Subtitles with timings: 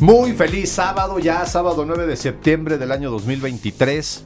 [0.00, 4.24] Muy feliz sábado, ya sábado 9 de septiembre del año 2023.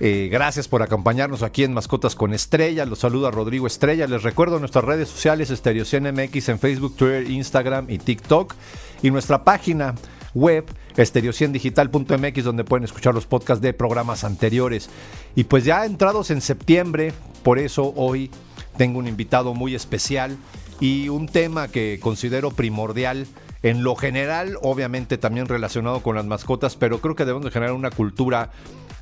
[0.00, 2.84] Eh, gracias por acompañarnos aquí en Mascotas con Estrella.
[2.84, 4.08] Los saluda Rodrigo Estrella.
[4.08, 8.56] Les recuerdo nuestras redes sociales MX en Facebook, Twitter, Instagram y TikTok.
[9.00, 9.94] Y nuestra página
[10.34, 10.64] web
[10.96, 14.90] estereociendigital.mx donde pueden escuchar los podcasts de programas anteriores.
[15.36, 17.12] Y pues ya entrados en septiembre,
[17.44, 18.32] por eso hoy
[18.76, 20.36] tengo un invitado muy especial
[20.80, 23.28] y un tema que considero primordial
[23.62, 27.74] en lo general, obviamente también relacionado con las mascotas, pero creo que debemos de generar
[27.74, 28.50] una cultura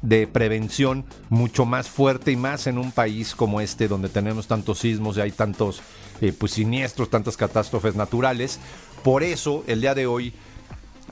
[0.03, 4.79] de prevención mucho más fuerte y más en un país como este donde tenemos tantos
[4.79, 5.81] sismos y hay tantos
[6.21, 8.61] eh, pues, siniestros, tantas catástrofes naturales.
[9.03, 10.33] Por eso el día de hoy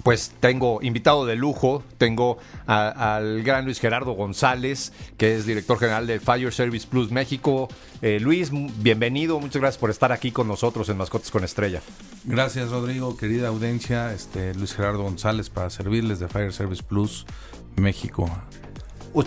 [0.04, 6.06] pues tengo invitado de lujo, tengo al gran Luis Gerardo González, que es director general
[6.06, 7.68] de Fire Service Plus México.
[8.02, 11.80] Eh, Luis, bienvenido, muchas gracias por estar aquí con nosotros en Mascotas con Estrella.
[12.24, 17.24] Gracias Rodrigo, querida audiencia, este, Luis Gerardo González para servirles de Fire Service Plus
[17.76, 18.30] México.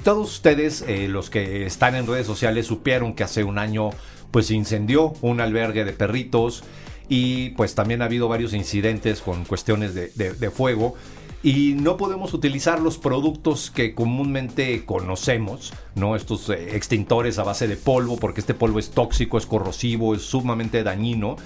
[0.03, 3.89] Todos ustedes, eh, los que están en redes sociales, supieron que hace un año
[4.30, 6.64] pues incendió un albergue de perritos
[7.09, 10.95] y pues también ha habido varios incidentes con cuestiones de, fuego
[11.44, 16.16] y no podemos utilizar los productos que comúnmente conocemos, ¿no?
[16.16, 20.23] Estos eh, extintores a base de polvo, porque este polvo es tóxico, es corrosivo, es
[20.23, 21.38] sumamente dañino.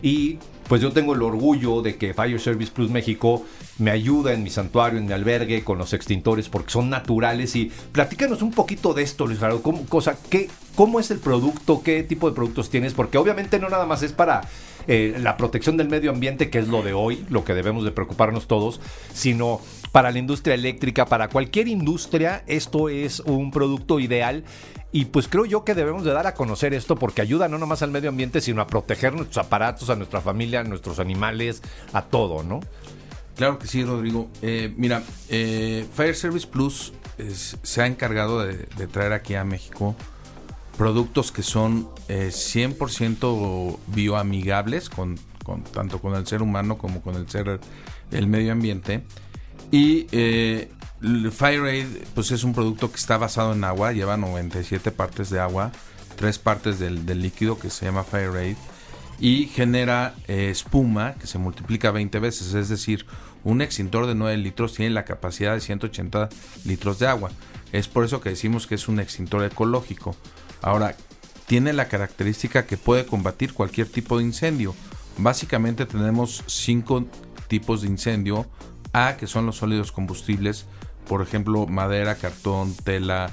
[0.00, 0.38] Y
[0.68, 3.44] pues yo tengo el orgullo de que Fire Service Plus México
[3.78, 7.54] me ayuda en mi santuario, en mi albergue, con los extintores, porque son naturales.
[7.56, 9.60] Y platícanos un poquito de esto, Luis Gerardo.
[9.62, 11.82] ¿Cómo, cosa, qué, ¿Cómo es el producto?
[11.82, 12.94] ¿Qué tipo de productos tienes?
[12.94, 14.42] Porque obviamente no nada más es para
[14.88, 17.92] eh, la protección del medio ambiente, que es lo de hoy, lo que debemos de
[17.92, 18.80] preocuparnos todos,
[19.12, 19.60] sino
[19.92, 24.44] para la industria eléctrica, para cualquier industria, esto es un producto ideal.
[24.90, 27.82] Y pues creo yo que debemos de dar a conocer esto porque ayuda no nomás
[27.82, 31.62] al medio ambiente, sino a proteger nuestros aparatos, a nuestra familia, a nuestros animales,
[31.92, 32.60] a todo, ¿no?
[33.36, 34.28] Claro que sí, Rodrigo.
[34.42, 36.92] Eh, mira, eh, Fire Service Plus
[37.62, 39.94] se ha encargado de, traer aquí a México
[40.76, 45.18] productos que son 100% bioamigables, con,
[45.72, 47.60] tanto con el ser humano como con el ser
[48.10, 49.02] el medio ambiente.
[49.70, 50.70] Y eh,
[51.02, 55.72] FireAid pues es un producto que está basado en agua, lleva 97 partes de agua,
[56.16, 58.56] 3 partes del, líquido que se llama FireAid
[59.18, 63.06] y genera eh, espuma que se multiplica 20 veces, es decir,
[63.44, 66.28] un extintor de 9 litros tiene la capacidad de 180
[66.64, 67.30] litros de agua.
[67.72, 70.14] Es por eso que decimos que es un extintor ecológico.
[70.62, 70.96] Ahora,
[71.46, 74.74] tiene la característica que puede combatir cualquier tipo de incendio.
[75.18, 77.04] Básicamente tenemos cinco
[77.48, 78.46] tipos de incendio
[78.92, 80.66] a, que son los sólidos combustibles,
[81.06, 83.30] por ejemplo, madera, cartón, tela,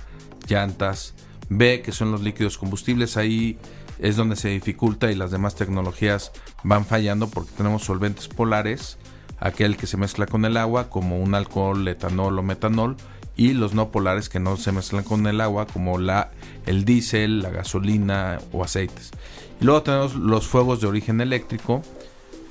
[0.48, 1.14] llantas.
[1.50, 3.18] B, que son los líquidos combustibles.
[3.18, 3.58] Ahí
[3.98, 6.32] es donde se dificulta y las demás tecnologías
[6.64, 8.98] van fallando porque tenemos solventes polares,
[9.40, 12.96] aquel que se mezcla con el agua, como un alcohol, etanol o metanol,
[13.40, 16.32] y los no polares que no se mezclan con el agua, como la,
[16.66, 19.12] el diésel, la gasolina o aceites.
[19.62, 21.82] Y luego tenemos los fuegos de origen eléctrico,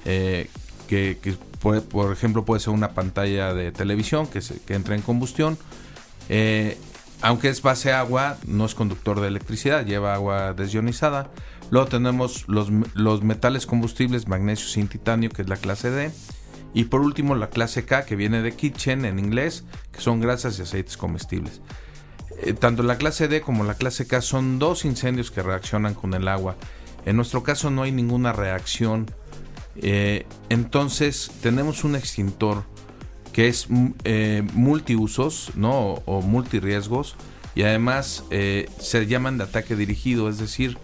[0.07, 0.49] eh,
[0.89, 1.19] que,
[1.61, 5.59] por, ejemplo, puede ser una pantalla de televisión que, se, que entra en combustión.
[6.31, 6.79] Eh,
[7.21, 11.29] aunque es base agua, no es conductor de electricidad, lleva agua desionizada.
[11.71, 16.11] Luego tenemos los, los metales combustibles, magnesio sin titanio, que es la clase D.
[16.75, 20.59] Y por último, la clase K, que viene de kitchen en inglés, que son grasas
[20.59, 21.61] y aceites comestibles.
[22.43, 26.15] Eh, tanto la clase D como la clase K son dos incendios que reaccionan con
[26.15, 26.57] el agua.
[27.05, 29.07] En nuestro caso no hay ninguna reacción
[29.81, 32.65] eh, entonces tenemos un extintor
[33.33, 36.03] que es mm, eh, multiusos ¿no?
[36.05, 37.17] o, multiriesgos
[37.55, 40.79] y además eh, se llaman de ataque dirigido, es decir,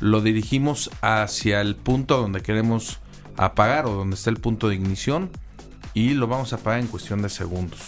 [0.00, 3.00] lo dirigimos hacia el punto donde queremos
[3.36, 5.30] apagar o donde está el punto de ignición
[5.94, 7.80] y lo vamos a apagar en cuestión de segundos.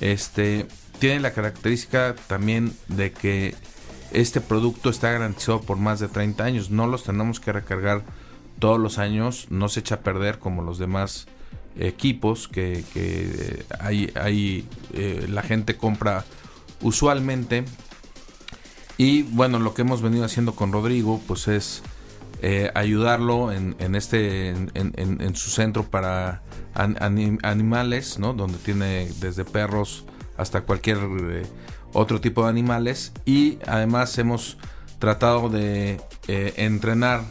[0.00, 0.66] Este
[0.98, 3.54] tiene la característica también de que
[4.12, 8.02] este producto está garantizado por más de 30 años, no los tenemos que recargar
[8.58, 11.26] todos los años, no se echa a perder como los demás
[11.78, 16.24] equipos que, que hay, eh, la gente compra
[16.80, 17.64] usualmente.
[18.98, 21.82] Y bueno, lo que hemos venido haciendo con Rodrigo, pues es
[22.42, 26.42] eh, ayudarlo en, este en, su centro para
[26.74, 28.34] animales, ¿no?
[28.34, 30.04] Donde tiene desde perros
[30.36, 31.42] hasta cualquier eh,
[31.94, 34.58] otro tipo de animales y además hemos
[34.98, 35.98] tratado de
[36.28, 37.22] eh, entrenar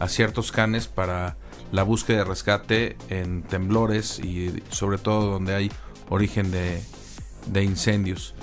[0.00, 1.36] a ciertos canes para
[1.70, 5.72] la búsqueda de rescate en temblores y sobre todo donde hay
[6.08, 8.34] origen de incendios.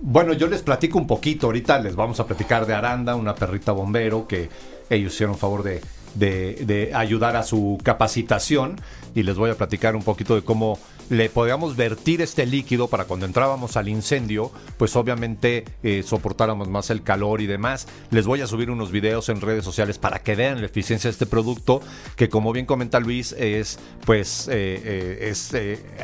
[0.00, 3.72] Bueno, yo les platico un poquito, ahorita les vamos a platicar de Aranda, una perrita
[3.72, 4.50] bombero que
[4.90, 5.80] ellos hicieron favor de,
[6.14, 8.76] de, ayudar a su capacitación
[9.14, 10.78] y les voy a platicar un poquito de cómo
[11.10, 16.90] le podíamos vertir este líquido para cuando entrábamos al incendio, pues obviamente eh, soportáramos más
[16.90, 17.86] el calor y demás.
[18.10, 21.12] Les voy a subir unos videos en redes sociales para que vean la eficiencia de
[21.12, 21.80] este producto,
[22.16, 25.54] que como bien comenta Luis, es pues eh, eh, es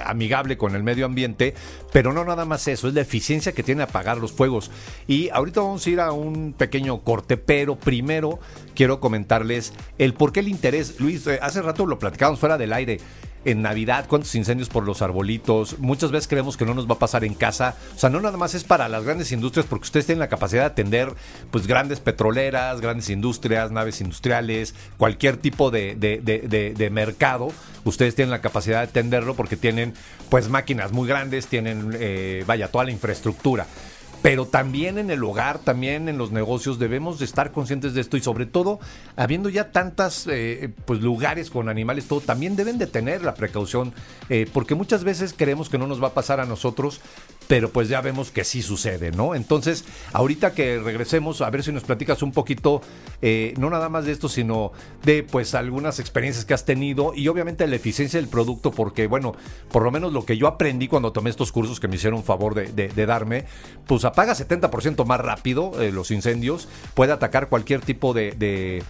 [0.04, 1.54] amigable con el medio ambiente,
[1.93, 4.70] pero no nada más eso, es la eficiencia que tiene apagar los fuegos.
[5.08, 8.38] Y ahorita vamos a ir a un pequeño corte, pero primero
[8.75, 11.00] quiero comentarles el por qué el interés.
[11.00, 13.00] Luis, hace rato lo platicábamos fuera del aire
[13.44, 15.78] en Navidad, cuántos incendios por los arbolitos.
[15.78, 17.76] Muchas veces creemos que no nos va a pasar en casa.
[17.94, 20.62] O sea, no nada más es para las grandes industrias, porque ustedes tienen la capacidad
[20.62, 21.14] de atender
[21.50, 27.52] pues grandes petroleras, grandes industrias, naves industriales, cualquier tipo de, de, mercado.
[27.84, 29.94] Ustedes tienen la capacidad de atenderlo porque tienen
[30.28, 33.66] pues máquinas muy grandes, tienen, eh, vaya, toda la infraestructura
[34.22, 38.16] pero también en el hogar, también en los negocios debemos de estar conscientes de esto
[38.16, 38.78] y sobre todo,
[39.16, 43.92] habiendo ya tantas eh, pues lugares con animales, todo, también deben de tener la precaución,
[44.28, 47.00] eh, porque muchas veces creemos que no nos va a pasar a nosotros,
[47.48, 49.34] pero pues ya vemos que sí sucede, ¿no?
[49.34, 52.82] Entonces, ahorita que regresemos, a ver si nos platicas un poquito,
[53.20, 54.72] eh, no nada más de esto, sino
[55.04, 59.34] de pues algunas experiencias que has tenido y obviamente la eficiencia del producto, porque bueno,
[59.70, 62.54] por lo menos lo que yo aprendí cuando tomé estos cursos que me hicieron favor
[62.54, 63.46] de, darme,
[63.86, 68.82] pues apaga 70% más rápido eh, los incendios, puede atacar cualquier tipo de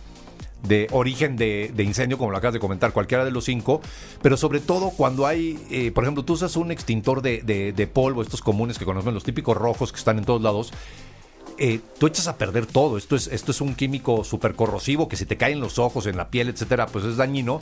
[0.93, 3.81] origen de, incendio, como lo acabas de comentar, cualquiera de los cinco,
[4.23, 8.43] pero sobre todo cuando hay, eh, por ejemplo, tú usas un extintor de, polvo, estos
[8.43, 10.73] comunes que conocen, los típicos rojos que están en todos lados,
[11.65, 12.99] eh, tú echas a perder todo.
[12.99, 16.07] Esto es, esto es un químico súper corrosivo que si te cae en los ojos,
[16.07, 17.61] en la piel, etcétera, pues es dañino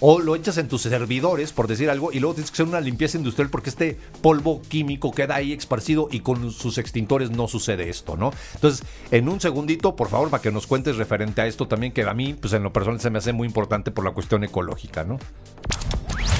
[0.00, 2.80] o lo echas en tus servidores, por decir algo, y luego tienes que hacer una
[2.80, 7.88] limpieza industrial porque este polvo químico queda ahí esparcido y con sus extintores no sucede
[7.88, 8.32] esto, ¿no?
[8.54, 12.02] Entonces, en un segundito, por favor, para que nos cuentes referente a esto también, que
[12.02, 15.02] a mí, pues en lo personal se me hace muy importante por la cuestión ecológica,
[15.02, 15.18] ¿no?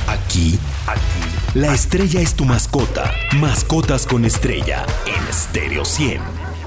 [0.07, 3.13] Aquí, aquí, la estrella es tu mascota.
[3.41, 6.58] Mascotas con estrella en Stereo 100.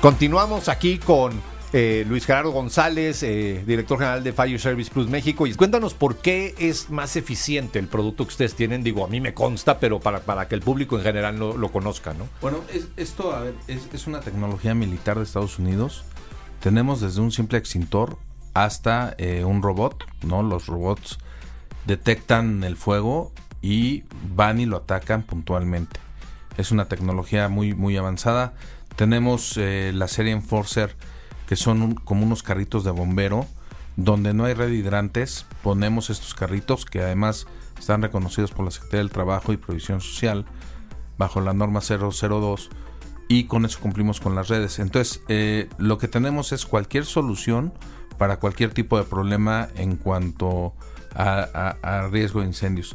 [0.00, 1.32] Continuamos aquí con
[1.72, 5.44] eh, Luis Gerardo González, eh, director general de Fire Service Plus México.
[5.44, 8.84] Y cuéntanos por qué es más eficiente el producto que ustedes tienen.
[8.84, 12.14] Digo, a mí me consta, pero para, para que el público en general lo, conozca,
[12.14, 12.28] ¿no?
[12.40, 12.58] Bueno,
[12.96, 16.04] esto a ver, es, una tecnología militar de Estados Unidos.
[16.60, 18.18] Tenemos desde un simple extintor
[18.54, 20.44] hasta eh, un robot, ¿no?
[20.44, 21.18] Los robots
[21.86, 25.98] detectan el fuego y van y lo atacan puntualmente.
[26.56, 28.54] Es una tecnología muy, muy avanzada.
[28.98, 30.96] Tenemos la serie Enforcer
[31.46, 33.46] que son como unos carritos de bombero,
[33.96, 37.46] donde no hay red hidrantes, ponemos estos carritos que además
[37.78, 40.44] están reconocidos por la Secretaría del Trabajo y Provisión Social
[41.16, 42.68] bajo la norma 002
[43.28, 44.78] y con eso cumplimos con las redes.
[44.78, 47.72] Entonces, eh, lo que tenemos es cualquier solución
[48.18, 50.74] para cualquier tipo de problema en cuanto
[51.14, 52.94] a, riesgo de incendios.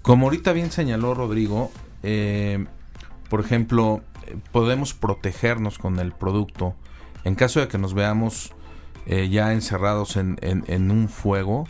[0.00, 1.70] Como ahorita bien señaló Rodrigo,
[2.02, 2.64] eh,
[3.32, 4.02] por ejemplo,
[4.50, 6.74] podemos protegernos con el producto
[7.24, 8.52] en caso de que nos veamos
[9.06, 11.66] eh, ya encerrados en, un fuego,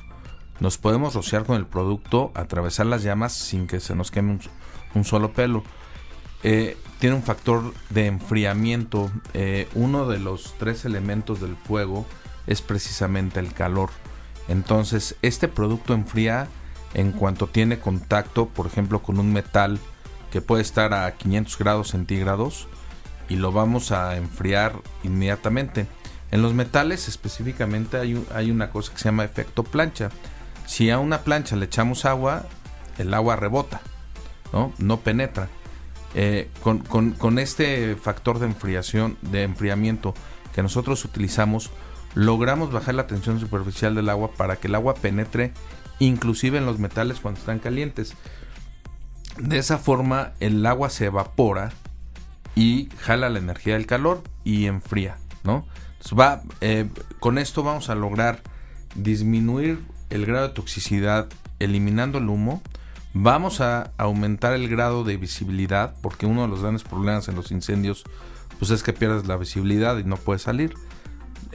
[0.58, 4.40] nos podemos rociar con el producto, atravesar las llamas sin que se nos queme
[4.96, 5.62] un, solo pelo.
[6.42, 9.12] Eh, tiene un factor de enfriamiento.
[9.32, 12.06] Eh, uno de los tres elementos del fuego
[12.48, 13.90] es precisamente el calor.
[14.48, 16.48] Entonces, este producto enfría
[16.94, 19.78] en cuanto tiene contacto, por ejemplo, con un metal
[20.32, 22.66] que puede estar a 500 grados centígrados
[23.28, 24.72] y lo vamos a enfriar
[25.04, 25.86] inmediatamente.
[26.32, 30.10] En los metales específicamente hay, hay una cosa que se llama efecto plancha.
[30.66, 32.46] Si a una plancha le echamos agua,
[32.98, 33.82] el agua rebota,
[34.78, 35.48] no, penetra.
[36.14, 40.14] Eh, con, este factor de enfriación, de enfriamiento
[40.54, 41.70] que nosotros utilizamos,
[42.14, 45.52] logramos bajar la tensión superficial del agua para que el agua penetre
[45.98, 48.14] inclusive en los metales cuando están calientes.
[49.38, 51.72] De esa forma el agua se evapora
[52.54, 55.66] y jala la energía del calor y enfría, ¿no?
[56.18, 56.88] va, eh,
[57.20, 58.42] con esto vamos a lograr
[58.94, 61.28] disminuir el grado de toxicidad
[61.60, 62.62] eliminando el humo.
[63.14, 67.50] Vamos a aumentar el grado de visibilidad porque uno de los grandes problemas en los
[67.50, 68.04] incendios
[68.58, 70.74] pues es que pierdes la visibilidad y no puedes salir.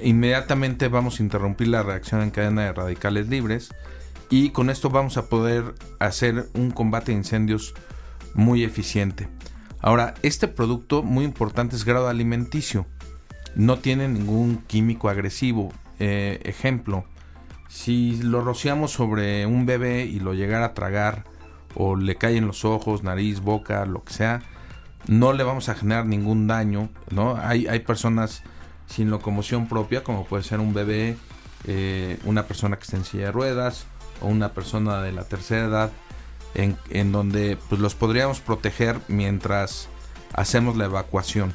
[0.02, 3.74] inmediatamente vamos a interrumpir la reacción en cadena de radicales libres
[4.30, 7.74] y con esto vamos a poder hacer un combate de incendios
[8.34, 9.30] muy eficiente.
[9.80, 12.86] Ahora, este producto muy importante es grado alimenticio.
[13.56, 15.72] No tiene ningún químico agresivo.
[16.00, 17.06] Eh, ejemplo,
[17.70, 21.24] si lo rociamos sobre un bebé y lo llegara a tragar
[21.76, 24.42] o le cae en los ojos, nariz, boca, lo que sea,
[25.08, 27.38] no le vamos a generar ningún daño, ¿no?
[27.38, 28.44] Hay, hay personas
[28.88, 31.18] sin locomoción propia, como puede ser un bebé,
[31.66, 33.86] eh, una persona que está en silla de ruedas
[34.22, 35.92] o una persona de la tercera edad,
[36.56, 39.90] en, en donde pues, los podríamos proteger mientras
[40.34, 41.54] hacemos la evacuación.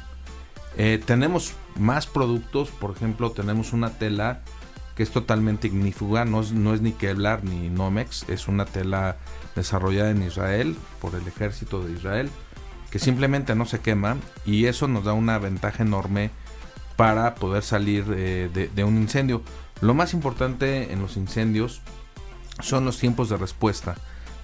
[0.77, 4.41] Eh, tenemos más productos, por ejemplo, tenemos una tela
[4.95, 9.17] que es totalmente ignífuga, no es, no es ni Kevlar ni Nomex, es una tela
[9.55, 12.29] desarrollada en Israel por el ejército de Israel,
[12.91, 16.29] que simplemente no se quema y eso nos da una ventaja enorme
[16.95, 19.41] para poder salir eh, de, un incendio.
[19.81, 21.81] Lo más importante en los incendios
[22.59, 23.95] son los tiempos de respuesta,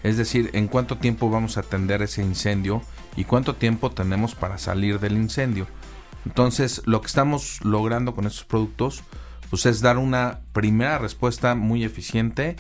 [0.03, 2.81] es decir, en cuánto tiempo vamos a atender ese incendio
[3.15, 5.67] y cuánto tiempo tenemos para salir del incendio.
[6.25, 9.03] Entonces, lo que estamos logrando con estos productos
[9.49, 12.55] pues es dar una primera respuesta muy eficiente,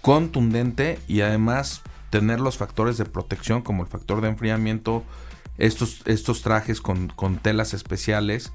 [0.00, 5.02] contundente y además tener los factores de protección como el factor de enfriamiento,
[5.58, 8.52] estos, estos trajes con, con telas especiales,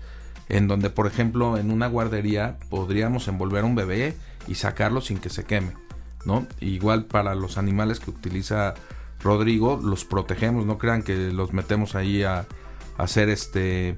[0.49, 4.15] en donde por ejemplo en una guardería podríamos envolver un bebé
[4.47, 5.73] y sacarlo sin que se queme,
[6.25, 6.47] ¿no?
[6.59, 8.73] Igual para los animales que utiliza
[9.21, 12.45] Rodrigo, los protegemos, no crean que los metemos ahí a,
[12.97, 13.95] hacer este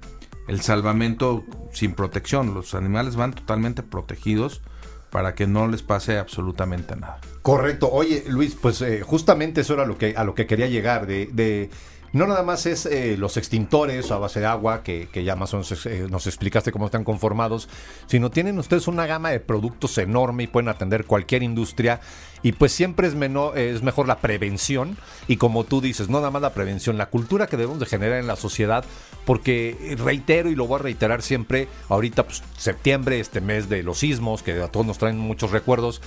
[0.47, 2.53] el salvamento sin protección.
[2.53, 4.61] Los animales van totalmente protegidos
[5.09, 7.19] para que no les pase absolutamente nada.
[7.41, 7.89] Correcto.
[7.91, 11.69] Oye, Luis, pues eh, justamente eso era lo que, a lo que quería llegar, de
[12.13, 15.57] no nada más es eh, los extintores a base de agua, que, ya más o
[15.57, 17.69] menos eh, nos explicaste cómo están conformados,
[18.07, 21.99] sino tienen ustedes una gama de productos enorme y pueden atender cualquier industria.
[22.41, 23.15] Y pues siempre es,
[23.55, 24.97] es mejor la prevención.
[25.27, 28.19] Y como tú dices, no nada más la prevención, la cultura que debemos de generar
[28.19, 28.85] en la sociedad.
[29.25, 33.99] Porque reitero y lo voy a reiterar siempre, ahorita pues, septiembre, este mes de los
[33.99, 36.01] sismos, que a todos nos traen muchos recuerdos,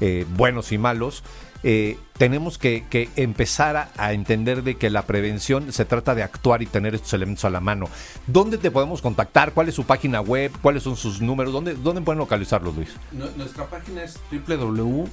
[0.00, 1.22] eh, buenos y malos.
[1.64, 2.84] Eh, tenemos que,
[3.16, 7.44] empezar a, entender de que la prevención se trata de actuar y tener estos elementos
[7.44, 7.88] a la mano.
[8.26, 9.52] ¿Dónde te podemos contactar?
[9.52, 10.52] ¿Cuál es su página web?
[10.60, 11.52] ¿Cuáles son sus números?
[11.52, 12.90] ¿Dónde, pueden localizarlos, Luis?
[13.36, 15.08] Nuestra página es www.fspm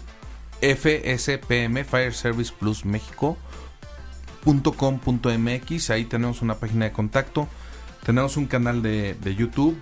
[2.60, 2.84] Plus
[5.90, 7.48] Ahí tenemos una página de contacto.
[8.06, 9.78] Tenemos un canal de, de YouTube.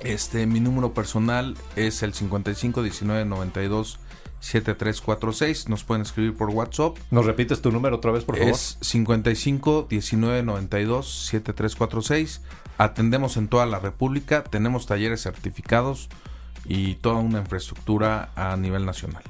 [0.00, 3.98] Este, mi número personal es el 55 19 92
[4.42, 5.68] 7346.
[5.68, 6.96] Nos pueden escribir por WhatsApp.
[7.10, 8.52] ¿Nos repites tu número otra vez, por favor?
[8.52, 12.42] Es 55 19 92 7346.
[12.76, 14.42] Atendemos en toda la República.
[14.42, 16.08] Tenemos talleres certificados
[16.64, 19.22] y toda una infraestructura a nivel nacional.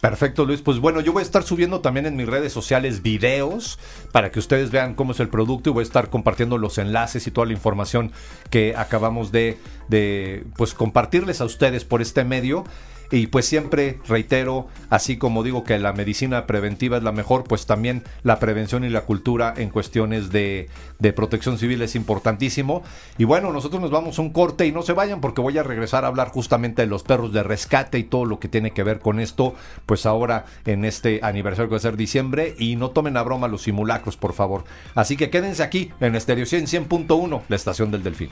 [0.00, 0.62] Perfecto, Luis.
[0.62, 3.78] Pues bueno, yo voy a estar subiendo también en mis redes sociales videos
[4.10, 7.26] para que ustedes vean cómo es el producto y voy a estar compartiendo los enlaces
[7.26, 8.10] y toda la información
[8.50, 12.64] que acabamos de, de pues compartirles a ustedes por este medio.
[13.12, 17.66] Y pues siempre reitero, así como digo que la medicina preventiva es la mejor, pues
[17.66, 20.70] también la prevención y la cultura en cuestiones de,
[21.14, 22.82] protección civil es importantísimo.
[23.18, 25.62] Y bueno, nosotros nos vamos a un corte y no se vayan porque voy a
[25.62, 28.82] regresar a hablar justamente de los perros de rescate y todo lo que tiene que
[28.82, 29.54] ver con esto,
[29.84, 32.54] pues ahora en este aniversario que va a ser diciembre.
[32.58, 34.64] Y no tomen a broma los simulacros, por favor.
[34.94, 38.30] Así que quédense aquí en Estéreo 100 100.1, la estación del Delfín.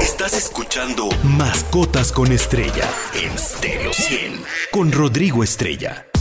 [0.00, 6.13] Estás escuchando Mascotas con Estrella en Stereo 100 con Rodrigo Estrella.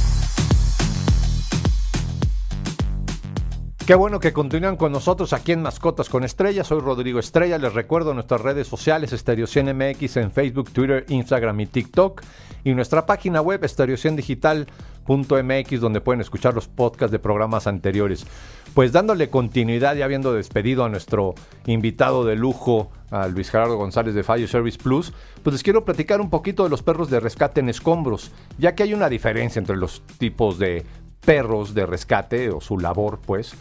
[3.86, 6.64] Qué bueno que continúan con nosotros aquí en Mascotas con Estrella.
[6.64, 7.58] Soy Rodrigo Estrella.
[7.58, 12.22] Les recuerdo nuestras redes sociales Stereo 100 MX en Facebook, Twitter, Instagram y TikTok.
[12.64, 14.68] Y nuestra página web Stereo 100 Digital
[15.06, 18.26] .mx donde pueden escuchar los podcasts de programas anteriores.
[18.74, 21.36] Pues dándole continuidad y habiendo despedido a nuestro
[21.66, 25.12] invitado de lujo, a Luis Gerardo González de Fire Service Plus,
[25.44, 28.84] pues les quiero platicar un poquito de los perros de rescate en escombros, ya que
[28.84, 30.86] hay una diferencia entre los tipos de
[31.26, 33.56] perros de rescate o su labor, pues.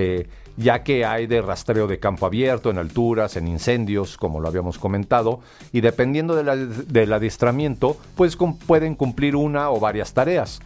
[0.00, 4.46] Eh, ya que hay de rastreo de campo abierto, en alturas, en incendios, como lo
[4.46, 5.40] habíamos comentado,
[5.72, 8.36] y dependiendo del adiestramiento, pues
[8.66, 10.60] pueden cumplir una o varias tareas.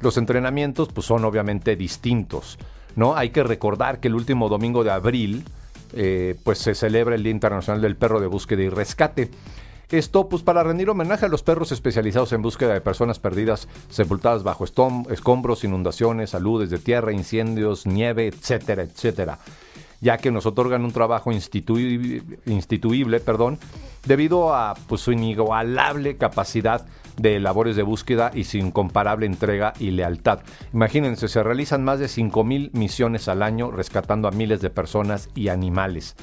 [0.00, 2.58] Los entrenamientos pues, son obviamente distintos.
[2.94, 3.16] ¿no?
[3.16, 5.44] Hay que recordar que el último domingo de abril
[5.92, 9.30] eh, pues, se celebra el Día Internacional del Perro de Búsqueda y Rescate.
[9.90, 14.44] Esto pues para rendir homenaje a los perros especializados en búsqueda de personas perdidas, sepultadas
[14.44, 19.40] bajo escombros, inundaciones, saludes de tierra, incendios, nieve, etcétera, etcétera.
[20.00, 23.58] ya que nos otorgan un trabajo instituible, perdón,
[24.06, 29.90] debido a pues, su inigualable capacidad de labores de búsqueda y su incomparable entrega y
[29.90, 30.40] lealtad.
[30.72, 35.48] Imagínense, se realizan más de 5.000 misiones al año rescatando a miles de personas y
[35.48, 36.14] animales.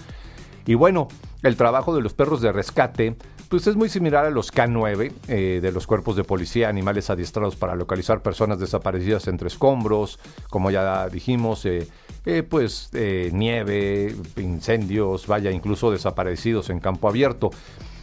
[0.66, 1.08] Y bueno,
[1.44, 3.16] el trabajo de los perros de rescate
[3.48, 7.56] pues es muy similar a los K9 eh, de los cuerpos de policía, animales adiestrados
[7.56, 11.88] para localizar personas desaparecidas entre escombros, como ya dijimos, eh,
[12.26, 12.90] eh, pues
[13.32, 17.52] nieve, incendios, vaya, incluso desaparecidos en campo abierto.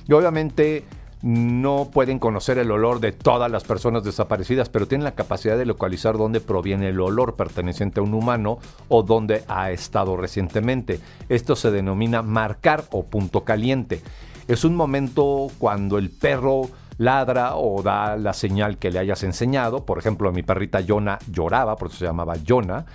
[0.09, 0.85] Y obviamente
[1.23, 5.65] no pueden conocer el olor de todas las personas desaparecidas, pero tienen la capacidad de
[5.65, 8.59] localizar dónde proviene el olor perteneciente a un humano
[8.89, 11.01] o dónde ha estado recientemente.
[11.29, 14.03] Esto se denomina marcar o punto caliente.
[14.47, 19.85] Es un momento cuando el perro ladra o da la señal que le hayas enseñado.
[19.85, 22.87] Por ejemplo, mi perrita Yona lloraba, por eso se llamaba Yona.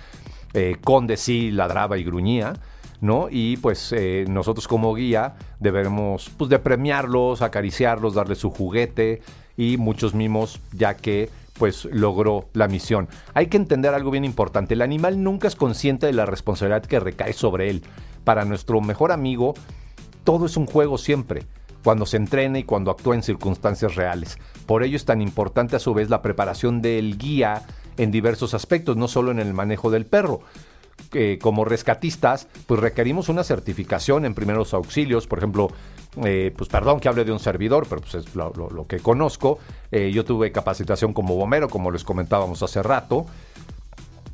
[0.54, 2.54] Eh, Conde sí ladraba y gruñía.
[3.00, 3.28] ¿no?
[3.30, 9.22] Y pues eh, nosotros como guía debemos pues, premiarlos, acariciarlos, darles su juguete
[9.56, 13.08] y muchos mimos, ya que pues logró la misión.
[13.34, 17.00] Hay que entender algo bien importante, el animal nunca es consciente de la responsabilidad que
[17.00, 17.82] recae sobre él.
[18.24, 19.54] Para nuestro mejor amigo,
[20.24, 21.44] todo es un juego siempre,
[21.82, 24.38] cuando se entrena y cuando actúa en circunstancias reales.
[24.66, 27.62] Por ello es tan importante a su vez la preparación del guía
[27.96, 30.40] en diversos aspectos, no solo en el manejo del perro.
[31.40, 35.70] como rescatistas, pues requerimos una certificación en primeros auxilios, por ejemplo,
[36.24, 39.58] eh, pues perdón que hable de un servidor, pero pues es lo, que conozco.
[39.90, 43.26] Eh, yo tuve capacitación como bombero, como les comentábamos hace rato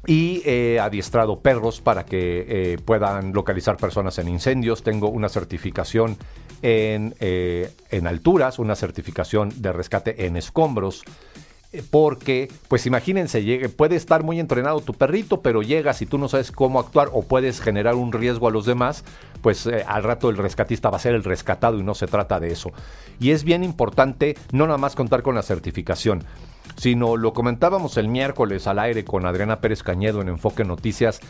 [0.07, 4.83] y he adiestrado perros para que eh, puedan localizar personas en incendios.
[4.83, 6.17] Tengo una certificación
[6.63, 11.36] en, eh, en alturas, una certificación de rescate en escombros eh,
[11.91, 16.53] porque, pues imagínense, puede estar muy entrenado tu perrito, pero llegas y tú no sabes
[16.53, 19.05] cómo actuar o puedes generar un riesgo a los demás,
[19.43, 22.53] pues al rato el rescatista va a ser el rescatado y no se trata de
[22.53, 22.73] eso.
[23.21, 26.25] Y es bien importante no nada más contar con la certificación,
[26.77, 31.21] sino lo comentábamos el miércoles al aire con Adriana Pérez Cañedo en Enfoque Noticias.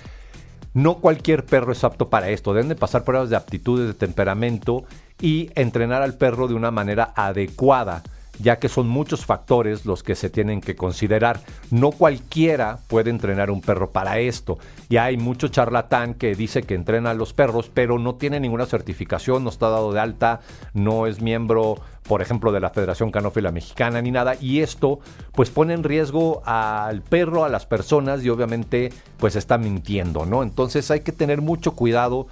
[0.75, 2.53] No cualquier perro es apto para esto.
[2.53, 4.85] Deben de pasar pruebas de aptitudes, de temperamento
[5.21, 8.03] y entrenar al perro de una manera adecuada
[8.39, 11.41] ya que son muchos factores los que se tienen que considerar.
[11.71, 14.59] No cualquiera puede entrenar un perro para esto.
[14.89, 18.67] Ya hay mucho charlatán que dice que entrena a los perros, pero no tiene ninguna
[18.67, 20.41] certificación, no está dado de alta,
[20.75, 24.35] no es miembro, por ejemplo, de la Federación Canófila Mexicana ni nada.
[24.41, 25.01] Y esto,
[25.33, 30.43] pues pone en riesgo al perro, a las personas y obviamente, pues está mintiendo, ¿no?
[30.43, 32.29] Entonces hay que tener mucho cuidado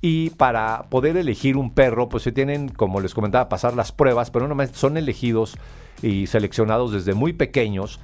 [0.00, 4.30] y para poder elegir un perro, pues se tienen, como les comentaba, pasar las pruebas,
[4.30, 5.56] pero no son elegidos
[6.02, 8.00] y seleccionados desde muy pequeños.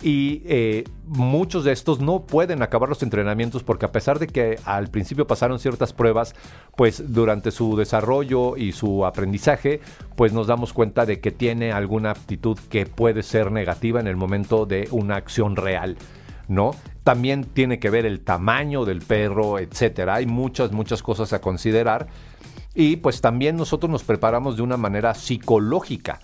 [0.00, 4.56] Y eh, muchos de estos no pueden acabar los entrenamientos porque a pesar de que
[4.64, 6.36] al principio pasaron ciertas pruebas,
[6.76, 9.80] pues durante su desarrollo y su aprendizaje,
[10.14, 14.16] pues nos damos cuenta de que tiene alguna aptitud que puede ser negativa en el
[14.16, 15.96] momento de una acción real.
[16.48, 16.72] ¿No?
[17.04, 20.16] También tiene que ver el tamaño del perro, etcétera.
[20.16, 22.08] Hay muchas, muchas cosas a considerar.
[22.74, 26.20] Y pues también nosotros nos preparamos de una manera psicológica,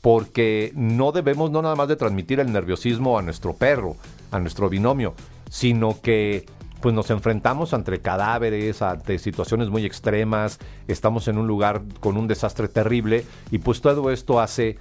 [0.00, 3.96] porque no debemos no nada más de transmitir el nerviosismo a nuestro perro,
[4.30, 5.14] a nuestro binomio,
[5.50, 6.46] sino que
[6.80, 12.28] pues nos enfrentamos ante cadáveres, ante situaciones muy extremas, estamos en un lugar con un
[12.28, 14.78] desastre terrible y pues todo esto hace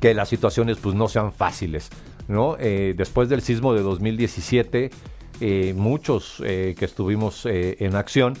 [0.00, 1.90] que las situaciones pues no sean fáciles.
[2.28, 2.56] ¿No?
[2.58, 4.90] Eh, después del sismo de 2017,
[5.40, 8.36] eh, muchos eh, que estuvimos en acción,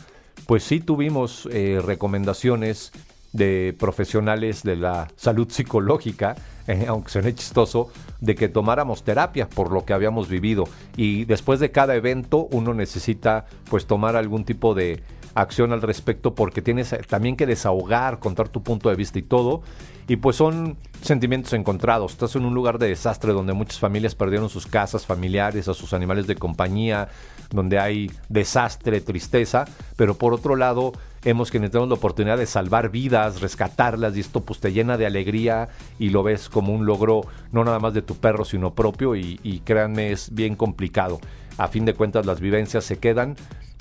[0.46, 2.92] pues sí tuvimos recomendaciones
[3.32, 6.36] de profesionales de la salud psicológica,
[6.88, 7.90] aunque suene chistoso,
[8.20, 10.64] de que tomáramos terapia por lo que habíamos vivido.
[10.96, 15.02] Y después de cada evento uno necesita pues tomar algún tipo de
[15.34, 19.62] acción al respecto porque tienes también que desahogar, contar tu punto de vista y todo.
[20.08, 22.12] Y pues son sentimientos encontrados.
[22.12, 25.92] Estás en un lugar de desastre donde muchas familias perdieron sus casas familiares, a sus
[25.92, 27.08] animales de compañía,
[27.50, 29.64] donde hay desastre, tristeza,
[29.96, 30.92] pero por otro lado
[31.24, 35.06] hemos que tenemos la oportunidad de salvar vidas, rescatarlas y esto pues te llena de
[35.06, 35.68] alegría
[35.98, 39.38] y lo ves como un logro no nada más de tu perro sino propio y,
[39.44, 41.20] y créanme es bien complicado.
[41.58, 43.36] A fin de cuentas las vivencias se quedan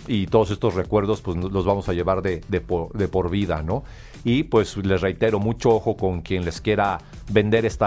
[0.08, 3.84] y todos estos recuerdos pues los vamos a llevar de, de, por, vida, ¿no?
[4.24, 7.00] Y pues les reitero, mucho ojo con quien les quiera
[7.32, 7.86] vender este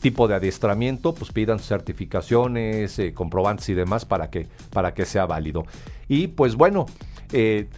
[0.00, 5.26] tipo de adiestramiento, pues pidan certificaciones, eh, comprobantes y demás para que, para que sea
[5.26, 5.64] válido.
[6.08, 6.86] Y pues bueno,
[7.32, 7.68] eh,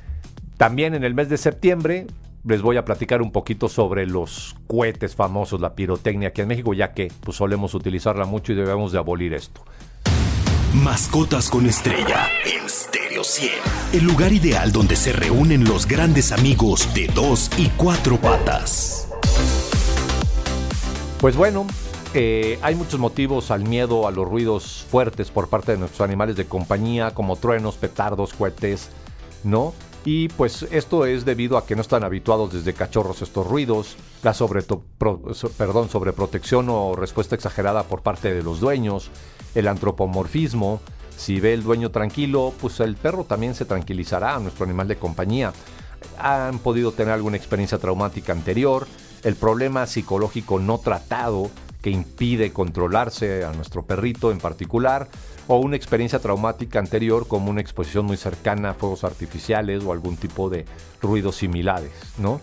[0.57, 2.07] también en el mes de septiembre
[2.45, 6.75] les voy a platicar un poquito sobre los cohetes famosos, la pirotecnia aquí en México,
[6.75, 9.65] ya que pues solemos utilizarla mucho y debemos de abolir esto.
[10.75, 12.69] Mascotas con estrella en
[13.35, 13.51] 100.
[13.93, 19.09] El lugar ideal donde se reúnen los grandes amigos de dos y cuatro patas.
[21.21, 21.67] Pues bueno,
[22.15, 26.37] eh, hay muchos motivos al miedo a los ruidos fuertes por parte de nuestros animales
[26.37, 28.91] de compañía, como truenos, petardos, cohetes,
[29.43, 29.75] ¿no?
[30.05, 34.33] Y pues esto es debido a que no están habituados desde cachorros estos ruidos, la
[34.33, 39.11] sobre sobreprotección o respuesta exagerada por parte de los dueños,
[39.57, 40.81] el antropomorfismo.
[41.17, 45.53] Si ve el dueño tranquilo, pues el perro también se tranquilizará, nuestro animal de compañía.
[46.19, 48.87] Han podido tener alguna experiencia traumática anterior,
[49.23, 51.51] el problema psicológico no tratado
[51.81, 55.09] que impide controlarse a nuestro perrito en particular,
[55.49, 60.17] o una experiencia traumática anterior como una exposición muy cercana a fuegos artificiales o algún
[60.17, 60.65] tipo de
[61.03, 62.41] ruidos similares, ¿no?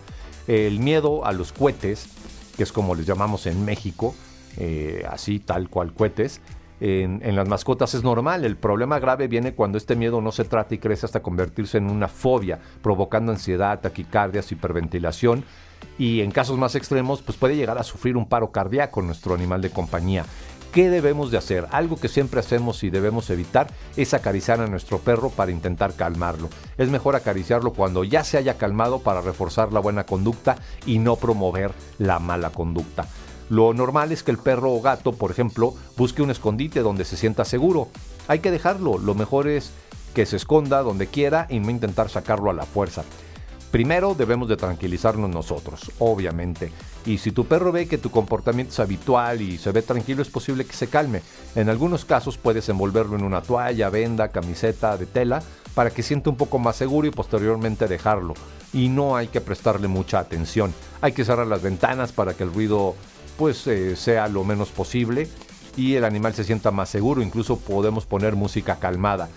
[0.48, 2.08] El miedo a los cohetes,
[2.56, 4.14] que es como les llamamos en México,
[4.58, 6.42] eh, así tal cual cohetes,
[6.82, 8.44] en, en, las mascotas es normal.
[8.44, 11.90] El problema grave viene cuando este miedo no se trata y crece hasta convertirse en
[11.90, 15.46] una fobia, provocando ansiedad, taquicardias, hiperventilación
[15.98, 19.62] y en casos más extremos pues puede llegar a sufrir un paro cardíaco nuestro animal
[19.62, 20.26] de compañía.
[20.72, 21.68] ¿Qué debemos de hacer?
[21.72, 23.68] Algo que siempre hacemos y debemos evitar
[23.98, 26.50] es acariciar a nuestro perro para intentar calmarlo.
[26.78, 31.18] Es mejor acariciarlo cuando ya se haya calmado para reforzar la buena conducta y no
[31.18, 33.06] promover la mala conducta.
[33.52, 37.18] Lo normal es que el perro o gato, por ejemplo, busque un escondite donde se
[37.18, 37.90] sienta seguro.
[38.30, 39.72] Hay que dejarlo, lo mejor es
[40.16, 43.04] que se esconda donde quiera y no intentar sacarlo a la fuerza.
[43.70, 46.72] Primero debemos de tranquilizarnos nosotros, obviamente.
[47.06, 50.30] Y si tu perro ve que tu comportamiento es habitual y se ve tranquilo, es
[50.30, 51.22] posible que se calme.
[51.54, 55.44] En algunos casos puedes envolverlo en una toalla, venda, camiseta de tela
[55.76, 58.34] para que sienta un poco más seguro y posteriormente dejarlo.
[58.72, 60.74] Y no hay que prestarle mucha atención.
[61.02, 62.96] Hay que cerrar las ventanas para que el ruido
[63.42, 65.28] pues eh, sea lo menos posible
[65.76, 67.24] y el animal se sienta más seguro.
[67.24, 69.30] Incluso podemos poner música calmada,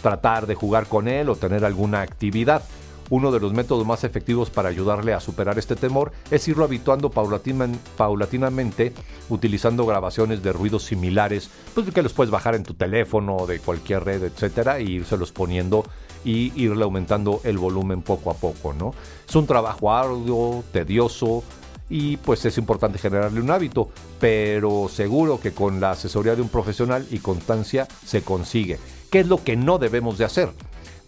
[0.00, 2.62] tratar de jugar con él o tener alguna actividad.
[3.10, 7.10] Uno de los métodos más efectivos para ayudarle a superar este temor es irlo habituando
[7.10, 8.94] paulatinamente
[9.28, 14.04] utilizando grabaciones de ruidos similares, pues que los puedes bajar en tu teléfono, de cualquier
[14.04, 15.84] red, etcétera, y irselos poniendo
[16.24, 18.94] y irle aumentando el volumen poco a poco, ¿no?
[19.28, 21.42] Es un trabajo arduo, tedioso,
[21.90, 26.48] y pues es importante generarle un hábito, pero seguro que con la asesoría de un
[26.48, 28.78] profesional y constancia se consigue.
[29.10, 30.50] ¿Qué es lo que no debemos de hacer?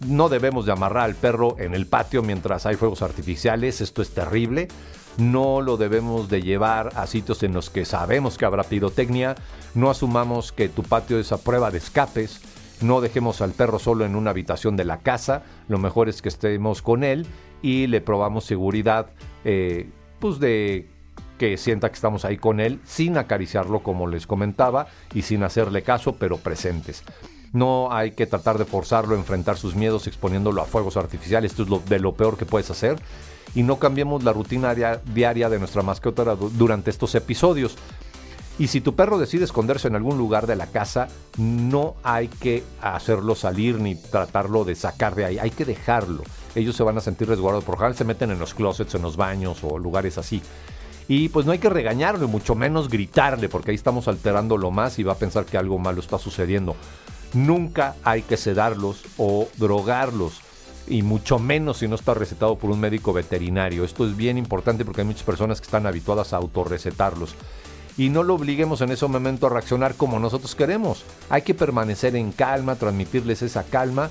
[0.05, 4.09] No debemos de amarrar al perro en el patio mientras hay fuegos artificiales, esto es
[4.09, 4.67] terrible.
[5.17, 9.35] No lo debemos de llevar a sitios en los que sabemos que habrá pirotecnia.
[9.75, 12.41] No asumamos que tu patio es a prueba de escapes.
[12.81, 15.43] No dejemos al perro solo en una habitación de la casa.
[15.67, 17.27] Lo mejor es que estemos con él
[17.61, 19.07] y le probamos seguridad,
[19.45, 19.89] eh,
[20.23, 20.87] pues de
[21.37, 25.83] que sienta que estamos ahí con él, sin acariciarlo como les comentaba y sin hacerle
[25.83, 27.03] caso, pero presentes.
[27.51, 31.51] No hay que tratar de forzarlo a enfrentar sus miedos exponiéndolo a fuegos artificiales.
[31.51, 32.95] Esto es de lo peor que puedes hacer.
[33.53, 37.75] Y no cambiemos la rutina diaria de nuestra mascota durante estos episodios.
[38.57, 42.63] Y si tu perro decide esconderse en algún lugar de la casa, no hay que
[42.81, 45.37] hacerlo salir ni tratarlo de sacar de ahí.
[45.37, 46.23] Hay que dejarlo.
[46.55, 47.63] Ellos se van a sentir resguardados.
[47.63, 50.41] Por ejemplo, se meten en los closets, en los baños o lugares así.
[51.07, 55.03] Y pues no hay que regañarlo, mucho menos gritarle, porque ahí estamos alterándolo más y
[55.03, 56.75] va a pensar que algo malo está sucediendo.
[57.33, 60.41] Nunca hay que sedarlos o drogarlos
[60.87, 63.83] y mucho menos si no está recetado por un médico veterinario.
[63.83, 67.35] Esto es bien importante porque hay muchas personas que están habituadas a autorrecetarlos.
[67.97, 71.03] Y no lo obliguemos en ese momento a reaccionar como nosotros queremos.
[71.29, 74.09] Hay que permanecer en calma, transmitirles esa calma.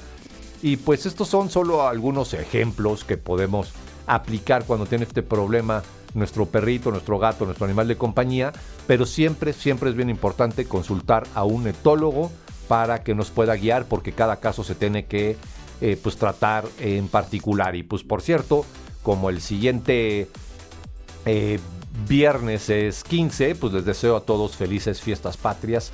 [0.62, 3.72] Y pues estos son solo algunos ejemplos que podemos
[4.06, 5.82] aplicar cuando tiene este problema
[6.14, 8.52] nuestro perrito, nuestro gato, nuestro animal de compañía.
[8.86, 12.30] Pero siempre, siempre es bien importante consultar a un etólogo
[12.68, 15.36] para que nos pueda guiar porque cada caso se tiene que
[15.80, 17.74] eh, pues tratar en particular.
[17.74, 18.64] Y pues por cierto,
[19.02, 20.28] como el siguiente
[21.26, 21.58] eh,
[22.06, 25.92] viernes es 15, pues les deseo a todos felices fiestas patrias,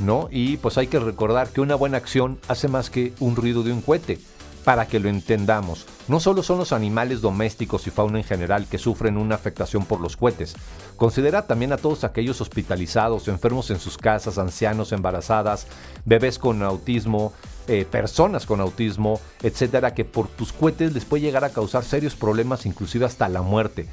[0.00, 0.28] ¿no?
[0.30, 3.72] Y pues hay que recordar que una buena acción hace más que un ruido de
[3.72, 4.18] un cohete
[4.64, 5.86] para que lo entendamos.
[6.08, 10.00] No solo son los animales domésticos y fauna en general que sufren una afectación por
[10.00, 10.54] los cohetes.
[10.96, 15.66] Considera también a todos aquellos hospitalizados, enfermos en sus casas, ancianos, embarazadas,
[16.04, 17.32] bebés con autismo,
[17.68, 22.14] eh, personas con autismo, etcétera, que por tus cohetes les puede llegar a causar serios
[22.14, 23.86] problemas, inclusive hasta la muerte.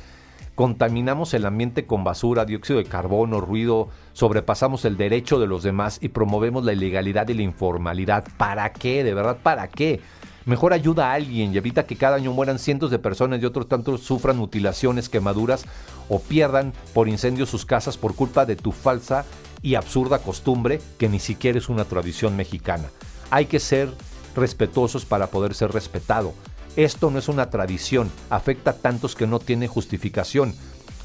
[0.58, 6.00] Contaminamos el ambiente con basura, dióxido de carbono, ruido, sobrepasamos el derecho de los demás
[6.02, 8.26] y promovemos la ilegalidad y la informalidad.
[8.38, 9.04] ¿Para qué?
[9.04, 10.02] ¿De verdad para qué?
[10.46, 13.70] Mejor ayuda a alguien y evita que cada año mueran cientos de personas y otros
[13.70, 15.63] tantos sufran mutilaciones, quemaduras
[16.10, 19.26] o pierdan por incendio sus casas por culpa de tu falsa
[19.62, 22.89] y absurda costumbre que ni siquiera es una tradición mexicana.
[23.30, 23.91] Hay que ser
[24.36, 26.34] respetuosos para poder ser respetado.
[26.77, 30.53] Esto no es una tradición, afecta a tantos que no tiene justificación.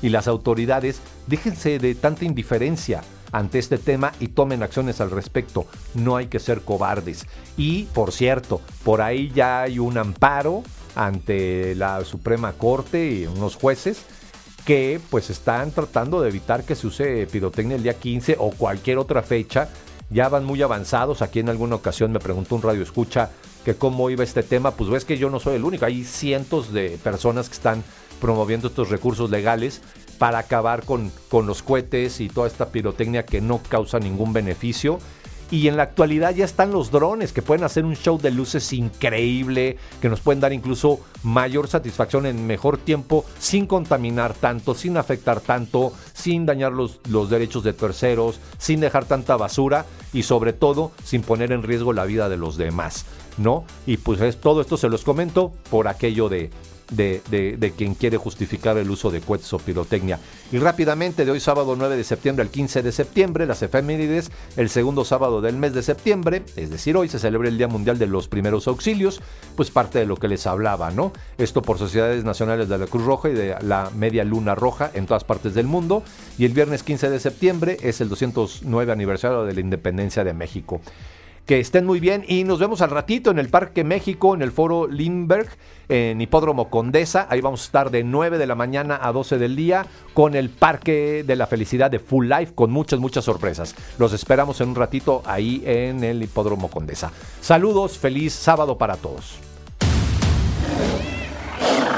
[0.03, 5.67] Y las autoridades, déjense de tanta indiferencia ante este tema y tomen acciones al respecto.
[5.95, 7.27] No hay que ser cobardes.
[7.57, 10.63] Y, por cierto, por ahí ya hay un amparo
[10.95, 14.05] ante la Suprema Corte y unos jueces
[14.67, 18.99] que pues están tratando de evitar que se use pirotecnia el día 15 o cualquier
[18.99, 19.71] otra fecha.
[20.11, 21.23] Ya van muy avanzados.
[21.23, 23.31] Aquí en alguna ocasión me preguntó un radio escucha
[23.65, 24.73] que cómo iba este tema.
[24.73, 25.85] Pues ves que yo no soy el único.
[25.85, 27.85] Hay cientos de personas que están
[28.21, 29.83] promoviendo estos recursos legales
[30.19, 34.99] para acabar con, con los cohetes y toda esta pirotecnia que no causa ningún beneficio.
[35.53, 38.73] Y en la actualidad ya están los drones que pueden hacer un show de luces
[38.73, 44.97] increíble, que nos pueden dar incluso mayor satisfacción en mejor tiempo, sin contaminar tanto, sin
[44.97, 50.55] afectar tanto, sin dañar los, los derechos de terceros, sin dejar tanta basura y sobre
[50.55, 53.05] todo sin poner en riesgo la vida de los demás,
[53.39, 53.65] ¿no?
[53.87, 56.51] Y pues todo esto se los comento por aquello de,
[56.93, 60.19] de, quien quiere justificar el uso de cohetes o pirotecnia.
[60.51, 64.69] Y rápidamente, de hoy sábado 9 de septiembre al 15 de septiembre, las efemérides, el
[64.69, 68.07] segundo sábado del mes de septiembre, es decir, hoy se celebra el Día Mundial de
[68.07, 69.21] los Primeros Auxilios,
[69.57, 71.13] pues parte de lo que les hablaba, ¿no?
[71.39, 75.07] Esto por Sociedades Nacionales de la Cruz Roja y de la Media Luna Roja en
[75.07, 76.03] todas partes del mundo.
[76.39, 80.81] Y el viernes 15 de septiembre es el 209 aniversario de la Independencia de México
[81.47, 84.53] que estén muy bien y nos vemos al ratito en el Parque México, en el
[84.53, 85.49] Foro Lindbergh,
[85.89, 87.27] en Hipódromo Condesa.
[87.29, 90.51] Ahí vamos a estar de 9 de la mañana a 12 del día con el
[90.51, 93.75] Parque de la Felicidad de Full Life con muchas, muchas sorpresas.
[93.99, 97.13] Los esperamos en un ratito ahí en el Hipódromo Condesa.
[97.41, 99.39] Saludos, feliz sábado para todos.